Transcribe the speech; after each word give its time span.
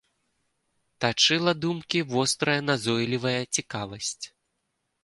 Тачыла 1.05 1.53
думкі 1.65 1.99
вострая 2.15 2.59
назойлівая 2.71 3.39
цікавасць. 3.55 4.21